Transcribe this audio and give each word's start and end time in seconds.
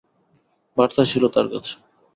বার্তা 0.77 1.03
ছিল 1.11 1.23
তার 1.35 1.47
কাছে। 1.53 1.73